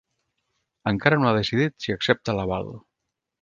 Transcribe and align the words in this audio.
Encara 0.91 1.19
no 1.19 1.29
ha 1.31 1.35
decidit 1.39 1.77
si 1.87 1.95
accepta 1.97 2.37
l’aval. 2.41 2.73